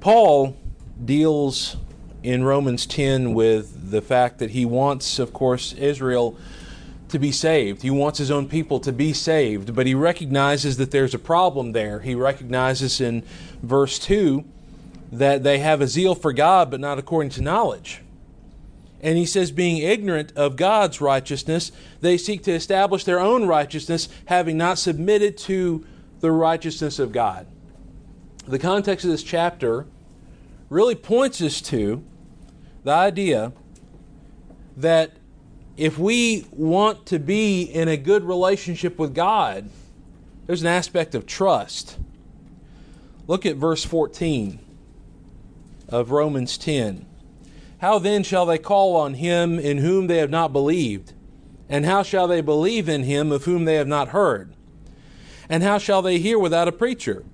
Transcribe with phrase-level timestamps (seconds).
[0.00, 0.56] Paul
[1.04, 1.76] deals
[2.22, 6.36] in Romans 10 with the fact that he wants, of course, Israel
[7.08, 7.82] to be saved.
[7.82, 11.72] He wants his own people to be saved, but he recognizes that there's a problem
[11.72, 12.00] there.
[12.00, 13.24] He recognizes in
[13.62, 14.44] verse 2
[15.12, 18.02] that they have a zeal for God, but not according to knowledge.
[19.00, 24.08] And he says, being ignorant of God's righteousness, they seek to establish their own righteousness,
[24.26, 25.86] having not submitted to
[26.20, 27.46] the righteousness of God.
[28.48, 29.84] The context of this chapter
[30.70, 32.02] really points us to
[32.82, 33.52] the idea
[34.74, 35.12] that
[35.76, 39.68] if we want to be in a good relationship with God,
[40.46, 41.98] there's an aspect of trust.
[43.26, 44.58] Look at verse 14
[45.90, 47.04] of Romans 10.
[47.82, 51.12] How then shall they call on him in whom they have not believed?
[51.68, 54.54] And how shall they believe in him of whom they have not heard?
[55.50, 57.24] And how shall they hear without a preacher?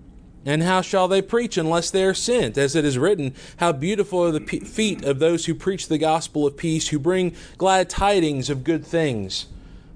[0.47, 2.59] And how shall they preach unless they are sent?
[2.59, 6.47] As it is written, How beautiful are the feet of those who preach the gospel
[6.47, 9.47] of peace, who bring glad tidings of good things.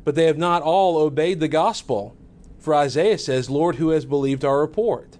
[0.04, 2.16] But they have not all obeyed the gospel.
[2.58, 5.18] For Isaiah says, Lord, who has believed our report?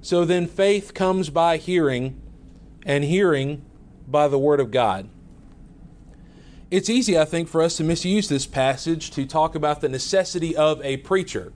[0.00, 2.20] So then faith comes by hearing,
[2.86, 3.64] and hearing
[4.06, 5.08] by the word of God.
[6.70, 10.56] It's easy, I think, for us to misuse this passage to talk about the necessity
[10.56, 11.52] of a preacher.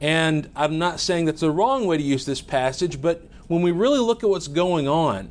[0.00, 3.70] And I'm not saying that's the wrong way to use this passage, but when we
[3.70, 5.30] really look at what's going on,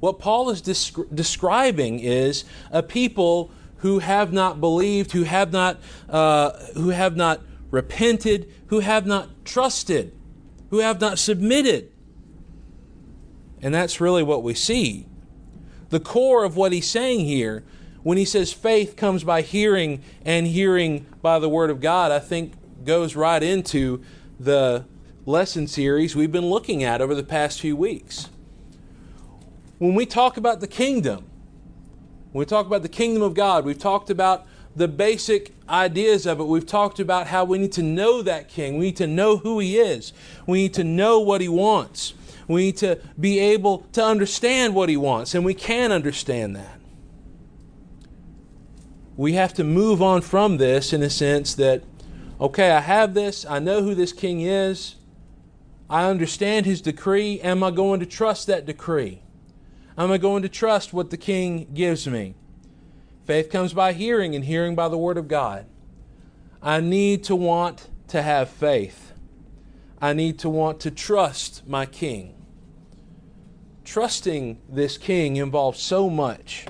[0.00, 5.78] what Paul is descri- describing is a people who have not believed, who have not,
[6.08, 10.16] uh, who have not repented, who have not trusted,
[10.70, 11.92] who have not submitted.
[13.60, 15.06] And that's really what we see.
[15.90, 17.64] The core of what he's saying here,
[18.02, 22.18] when he says faith comes by hearing and hearing by the word of God, I
[22.18, 22.52] think
[22.86, 24.02] goes right into
[24.38, 24.84] the
[25.26, 28.28] lesson series we've been looking at over the past few weeks.
[29.78, 31.26] When we talk about the kingdom,
[32.32, 36.38] when we talk about the kingdom of God, we've talked about the basic ideas of
[36.38, 36.44] it.
[36.44, 38.78] We've talked about how we need to know that king.
[38.78, 40.12] We need to know who he is.
[40.46, 42.14] We need to know what he wants.
[42.46, 46.78] We need to be able to understand what he wants, and we can understand that.
[49.16, 51.82] We have to move on from this in a sense that
[52.40, 54.96] okay, I have this, I know who this king is,
[55.88, 57.40] I understand his decree.
[57.40, 59.22] Am I going to trust that decree?
[59.96, 62.34] Am I going to trust what the king gives me?
[63.24, 65.66] Faith comes by hearing, and hearing by the word of God.
[66.62, 69.12] I need to want to have faith.
[70.00, 72.34] I need to want to trust my king.
[73.84, 76.66] Trusting this king involves so much.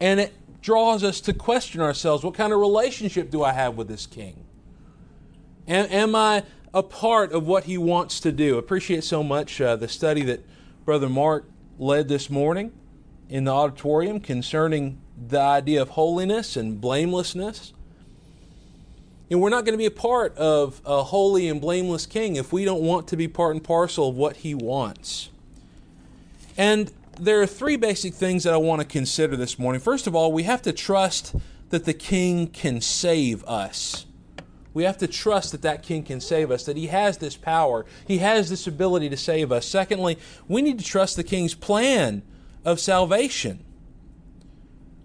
[0.00, 0.32] And it
[0.62, 4.44] draws us to question ourselves what kind of relationship do I have with this king?
[5.68, 8.56] Am, am I a part of what he wants to do?
[8.56, 10.40] Appreciate so much uh, the study that
[10.84, 11.44] Brother Mark
[11.78, 12.72] led this morning
[13.28, 17.72] in the auditorium concerning the idea of holiness and blamelessness.
[19.30, 22.52] And we're not going to be a part of a holy and blameless king if
[22.52, 25.30] we don't want to be part and parcel of what he wants.
[26.56, 29.80] And there are three basic things that I want to consider this morning.
[29.80, 31.36] First of all, we have to trust
[31.70, 34.06] that the king can save us.
[34.74, 37.86] We have to trust that that king can save us, that he has this power,
[38.08, 39.66] he has this ability to save us.
[39.66, 40.18] Secondly,
[40.48, 42.22] we need to trust the king's plan
[42.64, 43.64] of salvation.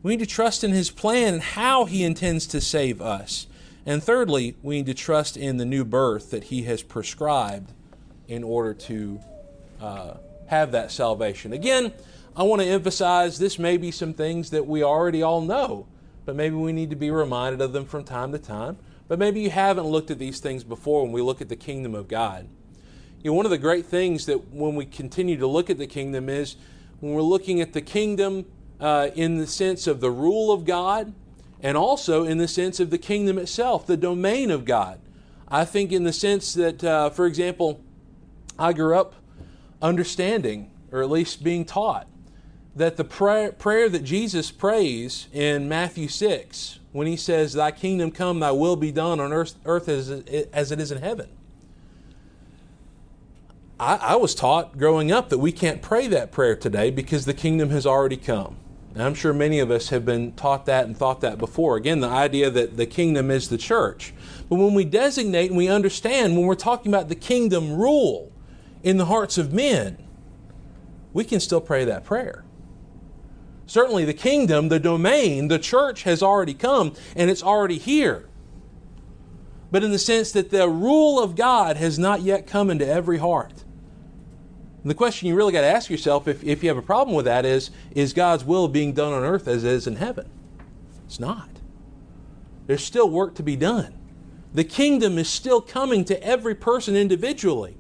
[0.02, 3.46] We need to trust in his plan and how he intends to save us.
[3.86, 7.74] And thirdly, we need to trust in the new birth that he has prescribed
[8.28, 9.20] in order to
[9.80, 10.14] uh,
[10.48, 11.54] have that salvation.
[11.54, 11.94] Again,
[12.36, 15.88] I want to emphasize this may be some things that we already all know,
[16.26, 18.78] but maybe we need to be reminded of them from time to time.
[19.08, 21.96] But maybe you haven't looked at these things before when we look at the kingdom
[21.96, 22.48] of God.
[23.24, 25.88] You know, one of the great things that when we continue to look at the
[25.88, 26.56] kingdom is
[27.00, 28.46] when we're looking at the kingdom
[28.80, 31.14] uh, in the sense of the rule of God
[31.62, 35.00] and also in the sense of the kingdom itself, the domain of God.
[35.48, 37.82] I think, in the sense that, uh, for example,
[38.60, 39.16] I grew up
[39.82, 42.08] understanding, or at least being taught,
[42.76, 48.12] that the prayer, prayer that Jesus prays in Matthew 6, when he says, Thy kingdom
[48.12, 51.30] come, thy will be done on earth, earth as, as it is in heaven.
[53.80, 57.34] I, I was taught growing up that we can't pray that prayer today because the
[57.34, 58.58] kingdom has already come.
[58.94, 61.78] And I'm sure many of us have been taught that and thought that before.
[61.78, 64.12] Again, the idea that the kingdom is the church.
[64.50, 68.32] But when we designate and we understand, when we're talking about the kingdom rule,
[68.84, 69.98] in the hearts of men,
[71.14, 72.44] we can still pray that prayer.
[73.66, 78.28] Certainly, the kingdom, the domain, the church has already come and it's already here.
[79.72, 83.18] But in the sense that the rule of God has not yet come into every
[83.18, 83.64] heart.
[84.82, 87.14] And the question you really got to ask yourself, if, if you have a problem
[87.16, 90.30] with that, is is God's will being done on earth as it is in heaven?
[91.06, 91.50] It's not.
[92.68, 93.98] There's still work to be done.
[94.54, 97.76] The kingdom is still coming to every person individually.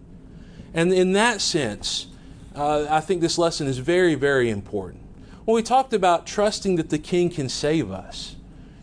[0.73, 2.07] And in that sense,
[2.55, 5.03] uh, I think this lesson is very, very important.
[5.45, 8.35] When we talked about trusting that the king can save us,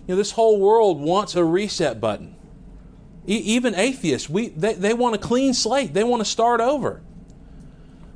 [0.07, 2.37] you know, this whole world wants a reset button.
[3.27, 7.03] E- even atheists, we, they, they want a clean slate, they want to start over.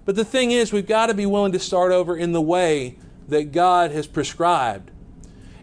[0.05, 2.97] But the thing is, we've got to be willing to start over in the way
[3.29, 4.91] that God has prescribed.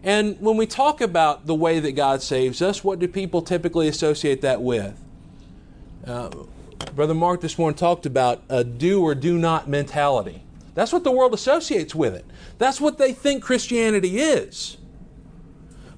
[0.04, 3.88] And when we talk about the way that God saves us, what do people typically
[3.88, 5.02] associate that with?
[6.06, 6.30] Uh,
[6.94, 10.42] Brother Mark this morning talked about a do or do not mentality.
[10.74, 12.24] That's what the world associates with it.
[12.58, 14.76] That's what they think Christianity is.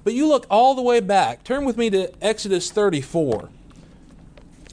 [0.03, 1.43] But you look all the way back.
[1.43, 3.49] Turn with me to Exodus 34.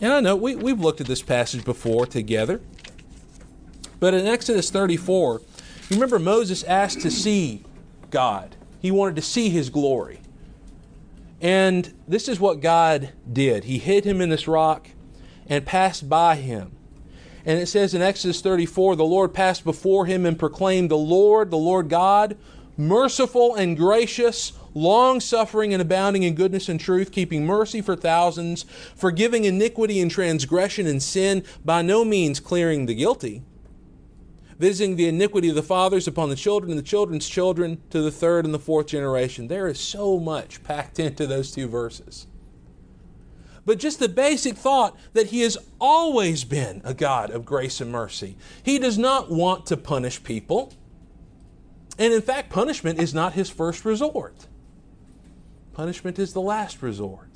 [0.01, 2.61] And I know we, we've looked at this passage before together.
[3.99, 5.41] But in Exodus 34,
[5.89, 7.65] you remember Moses asked to see
[8.11, 10.21] God, he wanted to see his glory.
[11.41, 13.65] And this is what God did.
[13.65, 14.89] He hid him in this rock
[15.49, 16.73] and passed by him.
[17.45, 21.51] And it says in Exodus 34 the Lord passed before him and proclaimed, The Lord,
[21.51, 22.37] the Lord God,
[22.77, 28.65] merciful and gracious, long suffering and abounding in goodness and truth, keeping mercy for thousands,
[28.95, 33.43] forgiving iniquity and transgression and sin, by no means clearing the guilty
[34.59, 38.11] visiting the iniquity of the fathers upon the children and the children's children to the
[38.11, 39.49] third and the fourth generation.
[39.49, 42.27] There is so much packed into those two verses.
[43.67, 47.93] But just the basic thought that He has always been a God of grace and
[47.93, 48.37] mercy.
[48.63, 50.73] He does not want to punish people.
[51.99, 54.47] And in fact, punishment is not His first resort,
[55.75, 57.29] punishment is the last resort.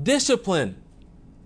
[0.00, 0.76] Discipline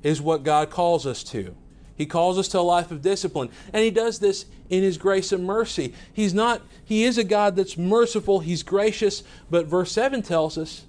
[0.03, 1.55] is what God calls us to.
[1.97, 3.51] He calls us to a life of discipline.
[3.73, 5.93] And he does this in his grace and mercy.
[6.13, 10.87] He's not, he is a God that's merciful, he's gracious, but verse 7 tells us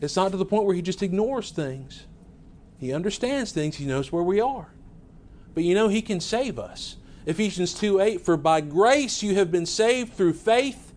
[0.00, 2.06] it's not to the point where he just ignores things.
[2.80, 4.72] He understands things, he knows where we are.
[5.52, 6.96] But you know, he can save us.
[7.26, 10.94] Ephesians 2 8, for by grace you have been saved through faith,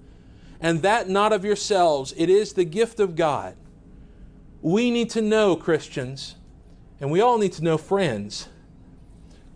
[0.62, 2.13] and that not of yourselves.
[2.15, 3.57] It is the gift of God.
[4.62, 6.35] We need to know, Christians,
[7.01, 8.47] and we all need to know, friends,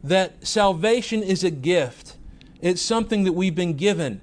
[0.03, 2.17] that salvation is a gift,
[2.59, 4.19] it's something that we've been given.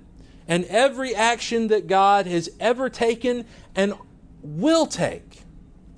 [0.47, 3.95] And every action that God has ever taken and
[4.43, 5.45] will take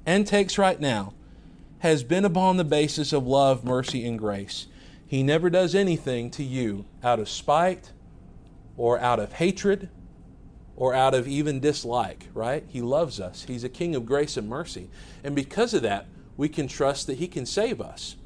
[0.07, 1.15] and takes right now
[1.81, 4.67] has been upon the basis of love, mercy, and grace.
[5.07, 7.93] He never does anything to you out of spite
[8.77, 9.89] or out of hatred
[10.75, 12.65] or out of even dislike, right?
[12.69, 13.45] He loves us.
[13.45, 14.91] He's a king of grace and mercy.
[15.23, 16.07] And because of that,
[16.37, 18.17] we can trust that He can save us.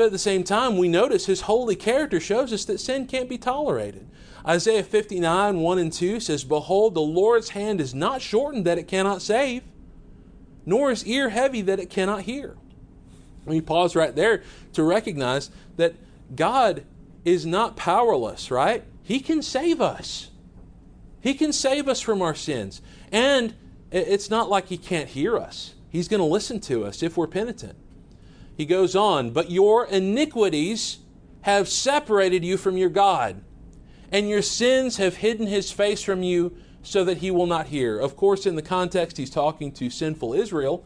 [0.00, 3.28] But at the same time, we notice his holy character shows us that sin can't
[3.28, 4.08] be tolerated.
[4.48, 8.88] Isaiah 59, 1 and 2 says, Behold, the Lord's hand is not shortened that it
[8.88, 9.62] cannot save,
[10.64, 12.56] nor is ear heavy that it cannot hear.
[13.44, 14.42] We pause right there
[14.74, 15.94] to recognize that
[16.34, 16.84] God
[17.24, 18.84] is not powerless, right?
[19.02, 20.30] He can save us.
[21.20, 22.80] He can save us from our sins.
[23.10, 23.54] And
[23.90, 25.74] it's not like He can't hear us.
[25.88, 27.76] He's going to listen to us if we're penitent.
[28.56, 30.98] He goes on, But your iniquities
[31.42, 33.42] have separated you from your God,
[34.12, 37.98] and your sins have hidden his face from you so that he will not hear.
[37.98, 40.84] Of course, in the context, he's talking to sinful Israel,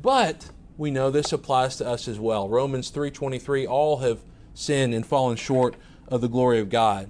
[0.00, 2.48] but we know this applies to us as well.
[2.48, 4.20] Romans 3:23 all have
[4.54, 5.76] sinned and fallen short
[6.08, 7.08] of the glory of God.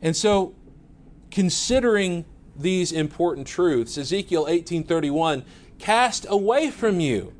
[0.00, 0.54] And so
[1.32, 2.24] considering
[2.56, 5.44] these important truths, Ezekiel 18:31
[5.78, 7.32] cast away from you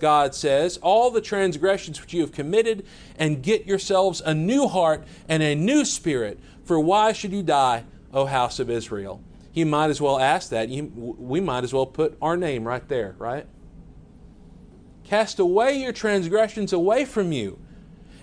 [0.00, 2.84] God says, all the transgressions which you have committed,
[3.18, 6.40] and get yourselves a new heart and a new spirit.
[6.64, 9.20] For why should you die, O house of Israel?
[9.52, 10.70] He might as well ask that.
[10.70, 13.46] We might as well put our name right there, right?
[15.10, 17.58] Cast away your transgressions away from you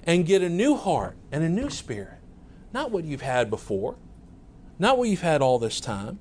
[0.05, 2.17] and get a new heart and a new spirit.
[2.71, 3.97] Not what you've had before,
[4.79, 6.17] not what you've had all this time.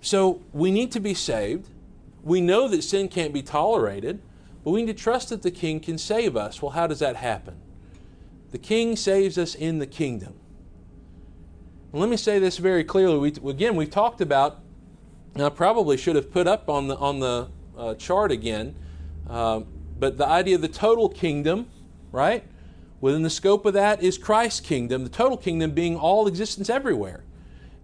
[0.00, 1.68] So we need to be saved.
[2.24, 4.20] We know that sin can't be tolerated.
[4.64, 6.60] But we need to trust that the King can save us.
[6.60, 7.54] Well, how does that happen?
[8.50, 10.34] The King saves us in the kingdom.
[11.92, 13.30] Let me say this very clearly.
[13.40, 14.58] We, again, we've talked about,
[15.36, 18.74] I probably should have put up on the, on the uh, chart again,
[19.28, 19.60] uh,
[19.98, 21.68] but the idea of the total kingdom,
[22.10, 22.44] right?
[23.00, 27.24] Within the scope of that is Christ's kingdom, the total kingdom being all existence everywhere.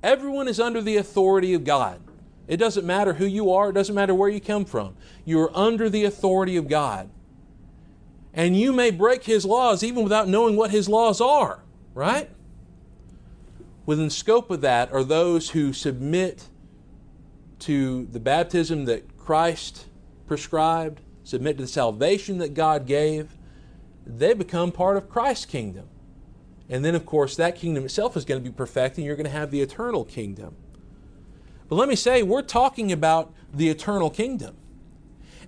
[0.03, 2.01] Everyone is under the authority of God.
[2.47, 4.97] It doesn't matter who you are, it doesn't matter where you come from.
[5.25, 7.11] You are under the authority of God.
[8.33, 11.63] And you may break His laws even without knowing what His laws are.
[11.95, 12.31] right?
[13.85, 16.47] Within the scope of that are those who submit
[17.61, 19.87] to the baptism that Christ
[20.27, 23.37] prescribed, submit to the salvation that God gave,
[24.07, 25.87] they become part of Christ's kingdom.
[26.71, 29.27] And then, of course, that kingdom itself is going to be perfected, and you're going
[29.27, 30.57] to have the eternal kingdom.
[31.69, 34.57] But let me say, we're talking about the eternal kingdom.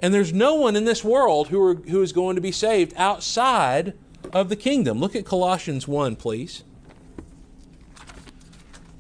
[0.03, 2.93] And there's no one in this world who, are, who is going to be saved
[2.97, 3.95] outside
[4.35, 4.99] of the kingdom.
[4.99, 6.63] Look at Colossians 1, please.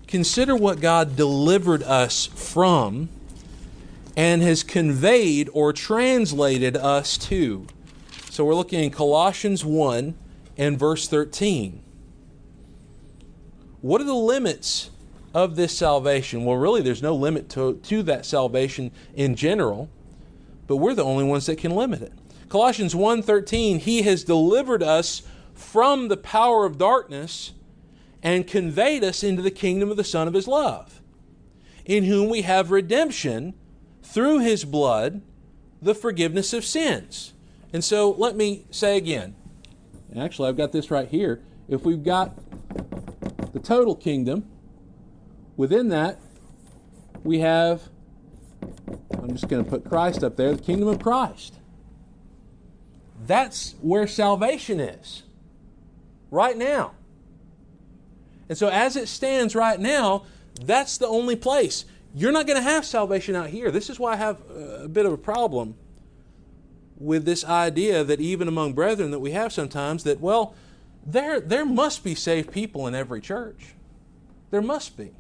[0.07, 3.11] Consider what God delivered us from
[4.21, 7.67] and has conveyed or translated us to.
[8.29, 10.15] So we're looking in Colossians 1
[10.59, 11.83] and verse 13.
[13.81, 14.91] What are the limits
[15.33, 16.45] of this salvation?
[16.45, 19.89] Well, really, there's no limit to, to that salvation in general,
[20.67, 22.13] but we're the only ones that can limit it.
[22.51, 25.23] Colossians 1:13, he has delivered us
[25.55, 27.53] from the power of darkness
[28.23, 31.01] and conveyed us into the kingdom of the Son of his love,
[31.87, 33.55] in whom we have redemption
[34.11, 35.23] through his blood,
[35.81, 37.33] the forgiveness of sins.
[37.73, 39.35] And so let me say again,
[40.17, 41.41] actually, I've got this right here.
[41.69, 42.37] If we've got
[43.53, 44.45] the total kingdom,
[45.57, 46.19] within that,
[47.23, 47.83] we have,
[49.13, 51.55] I'm just going to put Christ up there, the kingdom of Christ.
[53.27, 55.23] That's where salvation is,
[56.31, 56.93] right now.
[58.49, 60.25] And so, as it stands right now,
[60.65, 61.85] that's the only place.
[62.15, 63.71] You're not going to have salvation out here.
[63.71, 65.77] This is why I have uh, a bit of a problem
[66.97, 70.55] with this idea that even among brethren that we have sometimes that, well,
[71.07, 73.75] there, there must be saved people in every church.
[74.51, 75.13] There must be.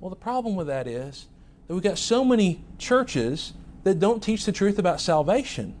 [0.00, 1.26] Well, the problem with that is
[1.66, 5.74] that we've got so many churches that don't teach the truth about salvation.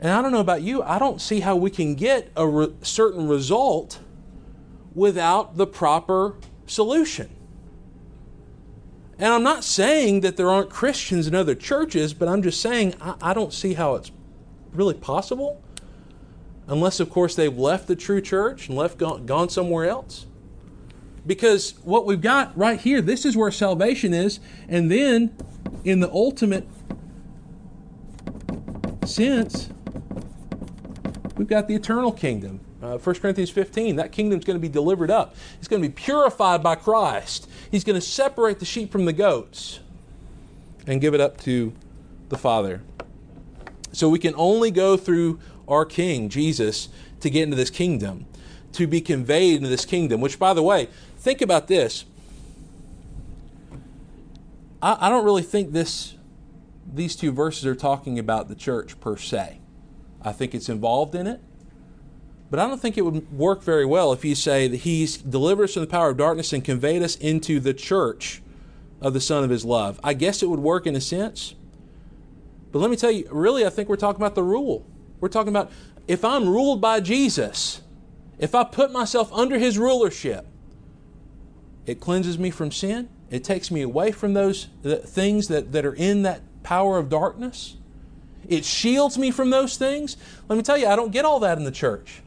[0.00, 2.74] And I don't know about you, I don't see how we can get a re-
[2.82, 4.00] certain result
[4.94, 6.36] without the proper
[6.66, 7.30] solution.
[9.18, 12.94] And I'm not saying that there aren't Christians in other churches, but I'm just saying
[13.00, 14.12] I, I don't see how it's
[14.72, 15.60] really possible.
[16.68, 20.26] Unless, of course, they've left the true church and left gone, gone somewhere else.
[21.26, 24.38] Because what we've got right here, this is where salvation is.
[24.68, 25.36] And then,
[25.82, 26.66] in the ultimate
[29.04, 29.70] sense,
[31.36, 32.60] we've got the eternal kingdom.
[32.80, 35.34] Uh, 1 Corinthians 15, that kingdom's going to be delivered up.
[35.58, 37.48] It's going to be purified by Christ.
[37.70, 39.80] He's going to separate the sheep from the goats
[40.86, 41.72] and give it up to
[42.28, 42.82] the Father.
[43.92, 46.88] So we can only go through our King, Jesus,
[47.20, 48.26] to get into this kingdom,
[48.72, 52.04] to be conveyed into this kingdom, which, by the way, think about this.
[54.80, 56.14] I, I don't really think this
[56.90, 59.60] these two verses are talking about the church per se.
[60.22, 61.40] I think it's involved in it.
[62.50, 65.64] But I don't think it would work very well if you say that He's delivered
[65.64, 68.42] us from the power of darkness and conveyed us into the church
[69.00, 70.00] of the Son of His love.
[70.02, 71.54] I guess it would work in a sense.
[72.72, 74.84] But let me tell you, really, I think we're talking about the rule.
[75.20, 75.70] We're talking about
[76.06, 77.82] if I'm ruled by Jesus,
[78.38, 80.46] if I put myself under His rulership,
[81.86, 83.08] it cleanses me from sin.
[83.30, 87.76] It takes me away from those things that, that are in that power of darkness.
[88.46, 90.16] It shields me from those things.
[90.48, 92.22] Let me tell you, I don't get all that in the church.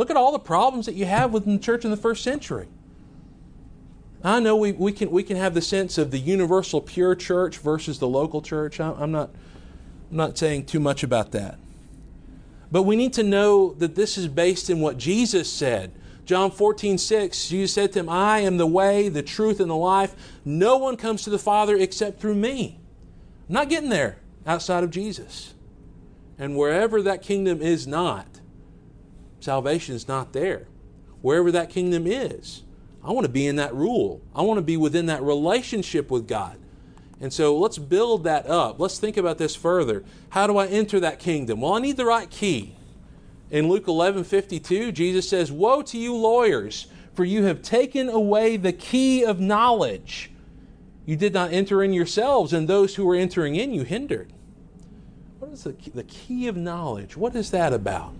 [0.00, 2.68] Look at all the problems that you have within the church in the first century.
[4.24, 7.58] I know we, we, can, we can have the sense of the universal pure church
[7.58, 8.80] versus the local church.
[8.80, 9.28] I'm not,
[10.10, 11.58] I'm not saying too much about that.
[12.72, 15.92] But we need to know that this is based in what Jesus said.
[16.24, 19.76] John 14, 6, Jesus said to him, I am the way, the truth, and the
[19.76, 20.14] life.
[20.46, 22.80] No one comes to the Father except through me.
[23.50, 24.16] I'm not getting there
[24.46, 25.52] outside of Jesus.
[26.38, 28.29] And wherever that kingdom is not,
[29.40, 30.66] salvation is not there.
[31.22, 32.62] Wherever that kingdom is,
[33.02, 34.20] I want to be in that rule.
[34.34, 36.58] I want to be within that relationship with God.
[37.20, 38.80] And so let's build that up.
[38.80, 40.04] Let's think about this further.
[40.30, 41.60] How do I enter that kingdom?
[41.60, 42.74] Well, I need the right key.
[43.50, 48.56] In Luke 11 52, Jesus says, Woe to you, lawyers, for you have taken away
[48.56, 50.30] the key of knowledge.
[51.04, 54.32] You did not enter in yourselves, and those who were entering in you hindered.
[55.40, 57.16] What is the key, the key of knowledge?
[57.16, 58.14] What is that about?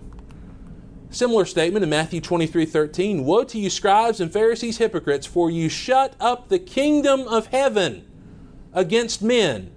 [1.10, 3.24] Similar statement in Matthew 23 13.
[3.24, 8.06] Woe to you, scribes and Pharisees, hypocrites, for you shut up the kingdom of heaven
[8.72, 9.72] against men.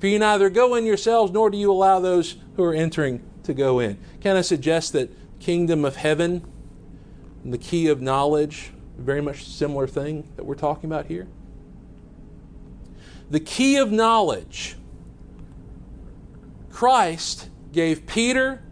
[0.00, 3.54] For you neither go in yourselves, nor do you allow those who are entering to
[3.54, 3.98] go in.
[4.20, 6.44] Can I suggest that kingdom of heaven
[7.44, 11.28] and the key of knowledge, very much similar thing that we're talking about here?
[13.30, 14.76] The key of knowledge.
[16.68, 18.62] Christ gave Peter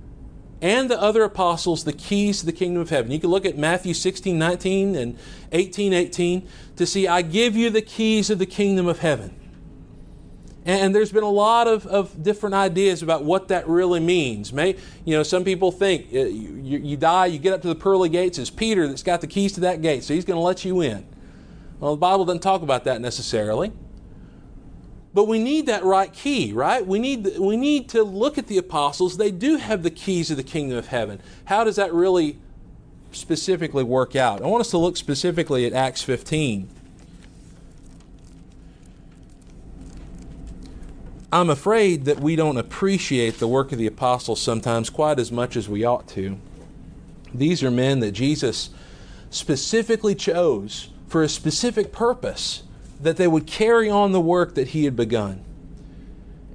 [0.62, 3.10] and the other apostles the keys to the kingdom of heaven.
[3.10, 5.18] You can look at Matthew 16, 19 and
[5.52, 9.34] 18, 18 to see, I give you the keys of the kingdom of heaven.
[10.66, 14.52] And there's been a lot of, of different ideas about what that really means.
[14.52, 14.76] May,
[15.06, 18.10] you know, some people think uh, you, you die, you get up to the pearly
[18.10, 20.64] gates, it's Peter that's got the keys to that gate, so he's going to let
[20.64, 21.06] you in.
[21.80, 23.72] Well, the Bible doesn't talk about that necessarily.
[25.12, 26.86] But we need that right key, right?
[26.86, 29.16] We need, we need to look at the apostles.
[29.16, 31.20] They do have the keys of the kingdom of heaven.
[31.46, 32.38] How does that really
[33.10, 34.40] specifically work out?
[34.40, 36.68] I want us to look specifically at Acts 15.
[41.32, 45.56] I'm afraid that we don't appreciate the work of the apostles sometimes quite as much
[45.56, 46.38] as we ought to.
[47.32, 48.70] These are men that Jesus
[49.30, 52.64] specifically chose for a specific purpose
[53.00, 55.44] that they would carry on the work that he had begun.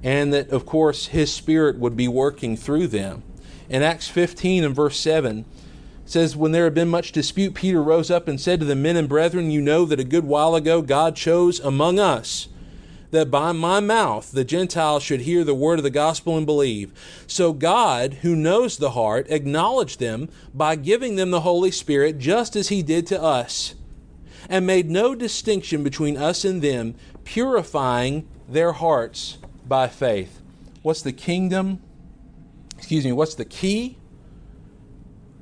[0.02, 3.22] And that, of course, his spirit would be working through them.
[3.68, 5.44] In Acts 15 and verse 7,
[6.04, 8.96] says, When there had been much dispute, Peter rose up and said to the men
[8.96, 12.48] and brethren, You know that a good while ago God chose among us
[13.10, 16.92] that by my mouth the Gentiles should hear the word of the gospel and believe.
[17.26, 22.56] So God, who knows the heart, acknowledged them by giving them the Holy Spirit, just
[22.56, 23.74] as he did to us
[24.48, 30.40] and made no distinction between us and them, purifying their hearts by faith.
[30.82, 31.82] What's the kingdom?
[32.78, 33.98] Excuse me, what's the key?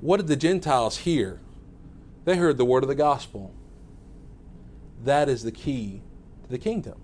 [0.01, 1.41] What did the Gentiles hear?
[2.25, 3.53] They heard the word of the gospel.
[5.05, 6.01] That is the key
[6.45, 7.01] to the kingdom.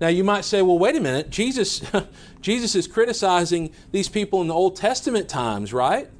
[0.00, 1.30] Now you might say, well, wait a minute.
[1.30, 1.82] Jesus,
[2.40, 6.10] Jesus is criticizing these people in the Old Testament times, right?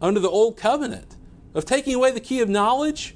[0.00, 1.16] Under the Old Covenant
[1.54, 3.15] of taking away the key of knowledge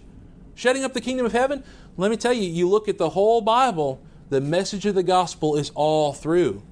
[0.61, 1.65] shutting up the kingdom of heaven?
[1.97, 5.57] Let me tell you, you look at the whole Bible, the message of the gospel
[5.57, 6.63] is all through.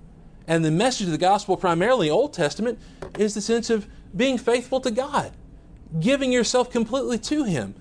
[0.47, 2.78] And the message of the gospel, primarily Old Testament,
[3.18, 5.33] is the sense of being faithful to God,
[6.00, 7.75] giving yourself completely to Him.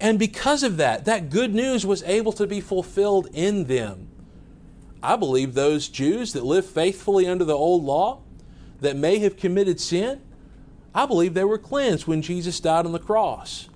[0.00, 4.08] And because of that, that good news was able to be fulfilled in them.
[5.02, 8.20] I believe those Jews that lived faithfully under the old law,
[8.80, 10.20] that may have committed sin,
[10.94, 13.69] I believe they were cleansed when Jesus died on the cross.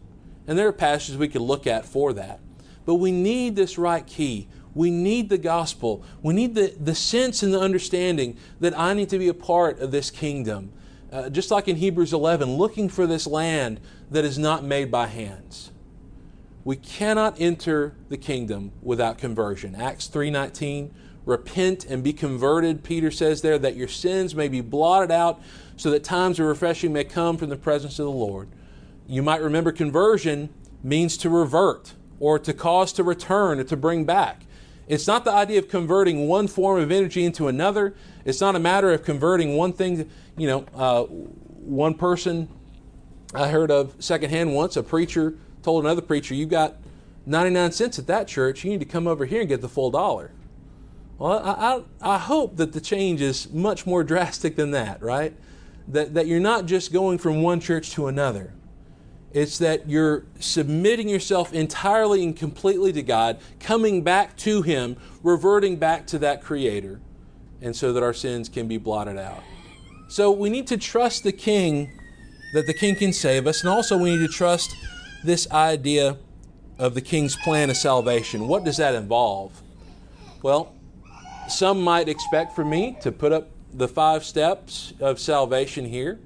[0.46, 2.40] And there are passages we could look at for that.
[2.84, 4.48] But we need this right key.
[4.74, 6.04] We need the gospel.
[6.22, 9.78] We need the, the sense and the understanding that I need to be a part
[9.80, 10.72] of this kingdom.
[11.12, 13.80] Uh, just like in Hebrews 11, looking for this land
[14.10, 15.70] that is not made by hands.
[16.64, 19.76] We cannot enter the kingdom without conversion.
[19.76, 20.90] Acts 3:19,
[21.24, 25.40] repent and be converted, Peter says there, that your sins may be blotted out,
[25.76, 28.48] so that times of refreshing may come from the presence of the Lord.
[29.06, 30.48] You might remember conversion
[30.82, 34.44] means to revert or to cause to return or to bring back.
[34.86, 37.94] It's not the idea of converting one form of energy into another.
[38.24, 42.48] It's not a matter of converting one thing, you know, uh, one person
[43.34, 46.76] I heard of secondhand once, a preacher told another preacher, You've got
[47.26, 49.90] 99 cents at that church, you need to come over here and get the full
[49.90, 50.30] dollar.
[51.18, 55.34] Well, I, I, I hope that the change is much more drastic than that, right?
[55.88, 58.52] That, that you're not just going from one church to another.
[59.34, 65.76] It's that you're submitting yourself entirely and completely to God, coming back to Him, reverting
[65.76, 67.00] back to that Creator,
[67.60, 69.42] and so that our sins can be blotted out.
[70.06, 71.90] So we need to trust the King
[72.54, 74.76] that the King can save us, and also we need to trust
[75.24, 76.16] this idea
[76.78, 78.46] of the King's plan of salvation.
[78.46, 79.60] What does that involve?
[80.42, 80.72] Well,
[81.48, 86.20] some might expect for me to put up the five steps of salvation here.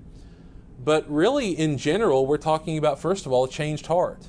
[0.83, 4.29] But really, in general, we're talking about, first of all, a changed heart.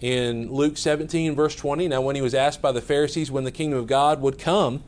[0.00, 3.50] In Luke 17, verse 20, now when he was asked by the Pharisees when the
[3.50, 4.84] kingdom of God would come,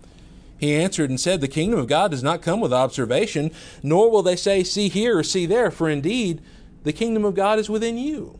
[0.59, 3.51] he answered and said, The kingdom of God does not come with observation,
[3.83, 6.43] nor will they say, See here or see there, for indeed
[6.85, 8.39] the kingdom of God is within you.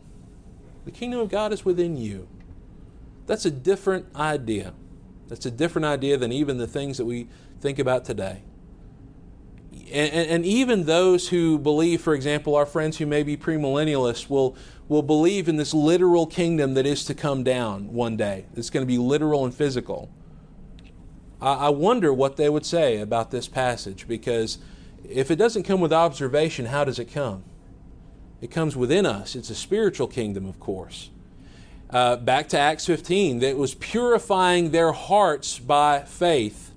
[0.85, 2.27] The kingdom of God is within you.
[3.25, 4.73] That's a different idea.
[5.27, 7.27] That's a different idea than even the things that we
[7.61, 8.43] think about today
[9.91, 14.55] and, and, even those who believe, for example, our friends who may be premillennialists will,
[14.87, 18.45] will believe in this literal kingdom that is to come down one day.
[18.55, 20.09] It's going to be literal and physical.
[21.41, 24.59] I, I wonder what they would say about this passage because
[25.07, 27.43] if it doesn't come with observation, how does it come?
[28.41, 29.35] It comes within us.
[29.35, 31.09] It's a spiritual kingdom, of course.
[31.89, 36.68] Uh, back to Acts 15, that was purifying their hearts by faith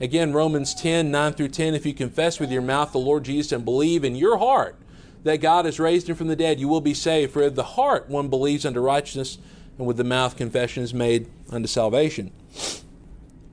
[0.00, 3.52] Again, Romans 10, 9 through 10, if you confess with your mouth the Lord Jesus
[3.52, 4.76] and believe in your heart
[5.22, 7.32] that God has raised him from the dead, you will be saved.
[7.32, 9.38] For with the heart one believes unto righteousness,
[9.78, 12.32] and with the mouth confession is made unto salvation.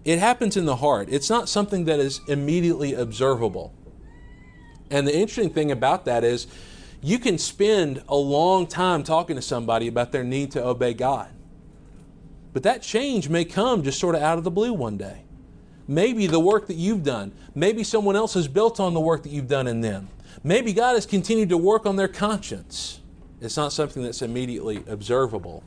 [0.04, 1.10] It happens in the heart.
[1.12, 3.74] It's not something that is immediately observable.
[4.90, 6.48] And the interesting thing about that is
[7.02, 11.30] you can spend a long time talking to somebody about their need to obey God.
[12.52, 15.24] But that change may come just sort of out of the blue one day.
[15.90, 19.32] Maybe the work that you've done, maybe someone else has built on the work that
[19.32, 20.08] you've done in them.
[20.44, 23.00] Maybe God has continued to work on their conscience.
[23.42, 25.64] It's not something that's immediately observable,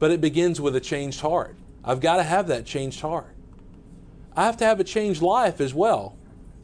[0.00, 1.54] but it begins with a changed heart.
[1.84, 3.36] I've got to have that changed heart.
[4.36, 6.16] I have to have a changed life as well.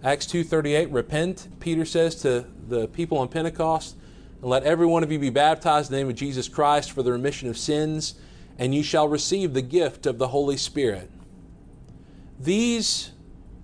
[0.02, 3.94] Acts 2:38 repent Peter says to the people on Pentecost
[4.40, 7.04] and let every one of you be baptized in the name of Jesus Christ for
[7.04, 8.16] the remission of sins
[8.58, 11.08] and you shall receive the gift of the Holy Spirit.
[12.42, 13.12] These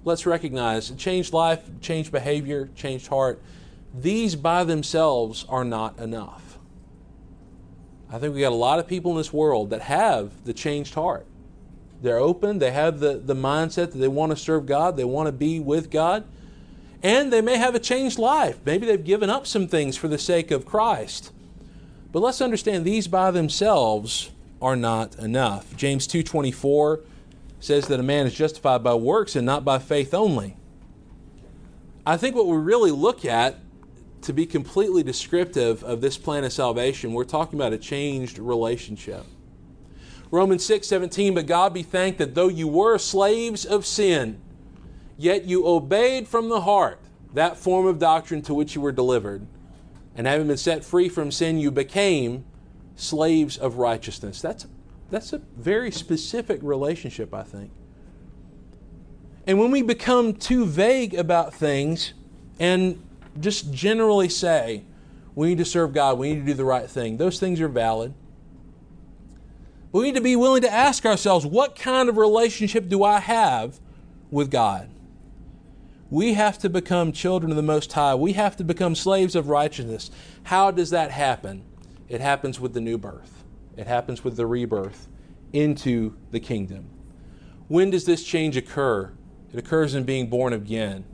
[0.04, 3.42] let's recognize changed life, changed behavior, changed heart.
[3.94, 6.58] These by themselves are not enough.
[8.10, 10.94] I think we got a lot of people in this world that have the changed
[10.94, 11.26] heart.
[12.00, 15.26] They're open, they have the, the mindset that they want to serve God, they want
[15.26, 16.24] to be with God,
[17.02, 18.58] and they may have a changed life.
[18.64, 21.32] Maybe they've given up some things for the sake of Christ.
[22.12, 24.30] But let's understand these by themselves
[24.62, 25.76] are not enough.
[25.76, 27.00] James 2:24
[27.60, 30.56] says that a man is justified by works and not by faith only.
[32.06, 33.58] I think what we really look at
[34.22, 39.24] to be completely descriptive of this plan of salvation, we're talking about a changed relationship.
[40.30, 44.40] Romans 6 17, but God be thanked that though you were slaves of sin,
[45.16, 47.00] yet you obeyed from the heart
[47.34, 49.46] that form of doctrine to which you were delivered.
[50.14, 52.44] And having been set free from sin, you became
[52.96, 54.40] slaves of righteousness.
[54.40, 54.66] That's,
[55.10, 57.70] that's a very specific relationship, I think.
[59.46, 62.12] And when we become too vague about things
[62.60, 63.02] and
[63.40, 64.84] just generally say,
[65.34, 67.68] we need to serve God, we need to do the right thing, those things are
[67.68, 68.12] valid.
[69.90, 73.20] But We need to be willing to ask ourselves, what kind of relationship do I
[73.20, 73.80] have
[74.30, 74.90] with God?
[76.10, 78.14] We have to become children of the Most High.
[78.14, 80.10] We have to become slaves of righteousness.
[80.44, 81.64] How does that happen?
[82.08, 83.37] It happens with the new birth,
[83.78, 85.06] it happens with the rebirth
[85.52, 86.90] into the kingdom.
[87.68, 89.12] When does this change occur?
[89.52, 91.04] It occurs in being born again.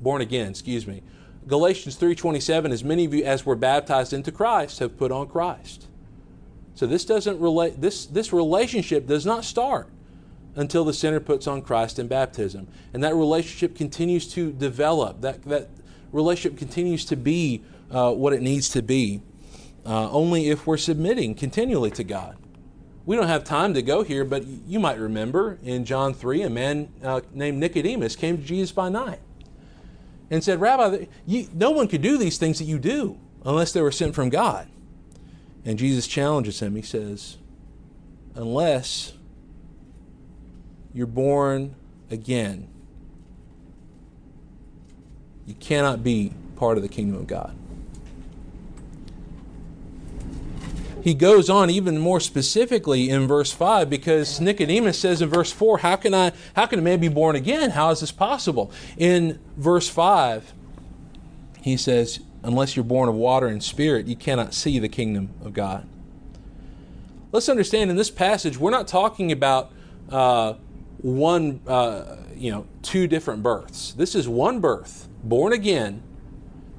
[0.00, 1.02] Born again, excuse me.
[1.48, 5.88] Galatians 3:27 as many of you as were baptized into Christ have put on Christ.
[6.74, 9.88] So this doesn't relate this this relationship does not start
[10.54, 12.68] until the sinner puts on Christ in baptism.
[12.92, 15.20] And that relationship continues to develop.
[15.20, 15.68] That that
[16.12, 19.20] relationship continues to be uh, what it needs to be.
[19.86, 22.36] Uh, only if we're submitting continually to God.
[23.06, 26.50] We don't have time to go here, but you might remember in John 3, a
[26.50, 29.20] man uh, named Nicodemus came to Jesus by night
[30.30, 33.82] and said, Rabbi, you, no one could do these things that you do unless they
[33.82, 34.68] were sent from God.
[35.66, 36.76] And Jesus challenges him.
[36.76, 37.36] He says,
[38.34, 39.12] Unless
[40.92, 41.74] you're born
[42.10, 42.68] again,
[45.46, 47.54] you cannot be part of the kingdom of God.
[51.04, 55.78] He goes on even more specifically in verse 5 because Nicodemus says in verse 4,
[55.78, 57.68] How can I how can a man be born again?
[57.68, 58.72] How is this possible?
[58.96, 60.54] In verse 5,
[61.60, 65.52] he says, Unless you're born of water and spirit, you cannot see the kingdom of
[65.52, 65.86] God.
[67.32, 69.72] Let's understand in this passage, we're not talking about
[70.10, 70.54] uh,
[71.02, 73.92] one, uh, you know, two different births.
[73.92, 76.02] This is one birth, born again,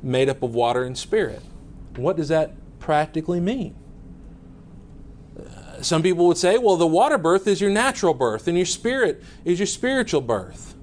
[0.01, 1.43] made up of water and spirit.
[1.95, 3.75] What does that practically mean?
[5.81, 9.23] Some people would say, well, the water birth is your natural birth, and your spirit
[9.43, 10.75] is your spiritual birth.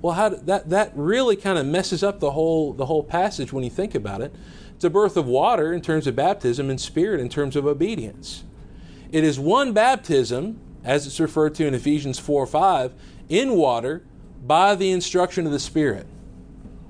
[0.00, 3.62] Well, how that that really kind of messes up the whole the whole passage when
[3.62, 4.34] you think about it.
[4.74, 8.42] It's a birth of water in terms of baptism, and spirit in terms of obedience.
[9.12, 12.92] It is one baptism, as it's referred to in Ephesians 4 5,
[13.28, 14.04] in water
[14.44, 16.06] by the instruction of the Spirit.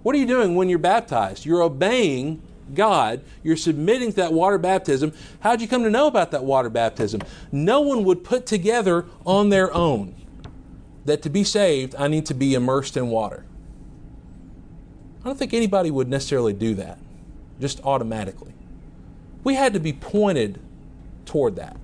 [0.03, 1.45] What are you doing when you're baptized?
[1.45, 2.42] You're obeying
[2.74, 5.12] God, you're submitting to that water baptism.
[5.40, 7.22] How'd you come to know about that water baptism?
[7.50, 10.14] No one would put together on their own
[11.04, 13.44] that to be saved, I need to be immersed in water.
[15.22, 16.98] I don't think anybody would necessarily do that,
[17.61, 18.52] just automatically.
[19.44, 20.61] We had to be pointed
[21.26, 21.76] toward that.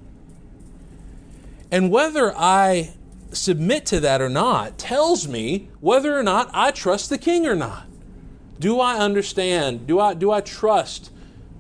[1.71, 2.95] And whether I
[3.33, 7.55] submit to that or not tells me whether or not I trust the king or
[7.55, 7.88] not.
[8.59, 9.87] Do I understand?
[9.87, 11.11] Do I, do I trust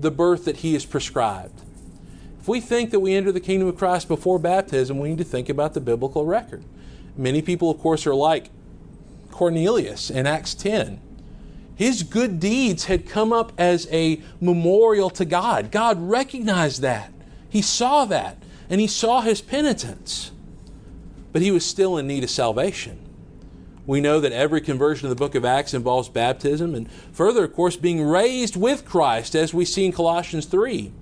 [0.01, 1.63] the birth that He has prescribed?
[2.41, 5.25] If we think that we enter the kingdom of Christ before baptism, we need to
[5.25, 6.65] think about the biblical record.
[7.17, 8.51] Many people, of course, are like
[9.31, 11.01] Cornelius in Acts 10.
[11.77, 15.71] His good deeds had come up as a memorial to God.
[15.71, 17.13] God recognized that.
[17.49, 18.37] He saw that,
[18.69, 20.33] and he saw his penitence.
[21.33, 22.99] But he was still in need of salvation.
[23.89, 27.55] We know that every conversion in the book of Acts involves baptism, and further, of
[27.55, 30.93] course, being raised with Christ, as we see in Colossians 3,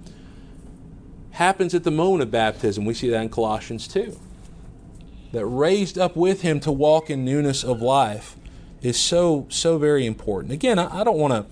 [1.33, 2.85] happens at the moment of baptism.
[2.85, 4.17] We see that in Colossians 2.
[5.33, 8.37] That raised up with Him to walk in newness of life
[8.83, 10.53] is so, so very important.
[10.53, 11.45] Again, I, I don't want to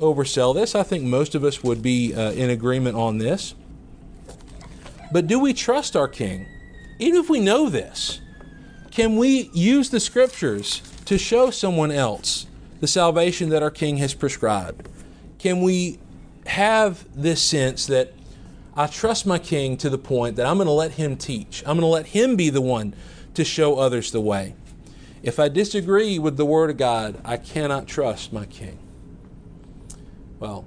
[0.00, 0.76] oversell this.
[0.76, 3.56] I think most of us would be uh, in agreement on this.
[5.10, 6.46] But do we trust our King?
[7.00, 8.20] Even if we know this,
[8.98, 12.48] can we use the Scriptures to show someone else
[12.80, 14.88] the salvation that our King has prescribed?
[15.38, 16.00] Can we
[16.46, 18.12] have this sense that
[18.74, 21.60] I trust my King to the point that I'm going to let Him teach?
[21.60, 22.92] I'm going to let Him be the one
[23.34, 24.56] to show others the way.
[25.22, 28.80] If I disagree with the Word of God, I cannot trust my King.
[30.40, 30.64] Well,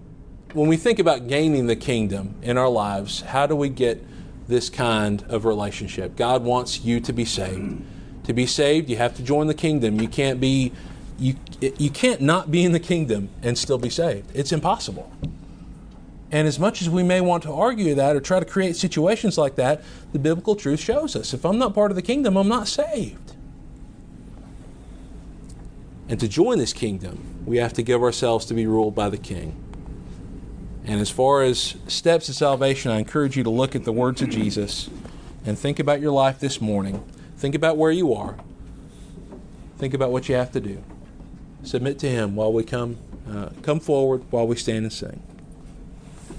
[0.54, 4.02] when we think about gaining the kingdom in our lives, how do we get
[4.48, 6.16] this kind of relationship?
[6.16, 7.84] God wants you to be saved.
[8.26, 10.00] To be saved, you have to join the kingdom.
[10.00, 10.72] You can't be
[11.18, 14.32] you you can't not be in the kingdom and still be saved.
[14.34, 15.12] It's impossible.
[16.32, 19.38] And as much as we may want to argue that or try to create situations
[19.38, 22.48] like that, the biblical truth shows us if I'm not part of the kingdom, I'm
[22.48, 23.36] not saved.
[26.08, 29.18] And to join this kingdom, we have to give ourselves to be ruled by the
[29.18, 29.56] King.
[30.84, 34.22] And as far as steps to salvation, I encourage you to look at the words
[34.22, 34.90] of Jesus
[35.46, 37.04] and think about your life this morning.
[37.42, 38.36] Think about where you are.
[39.80, 40.84] Think about what you have to do.
[41.64, 45.24] Submit to Him while we come, uh, come forward while we stand and sing.